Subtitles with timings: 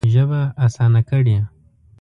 [0.13, 1.37] ژبه اسانه کړې.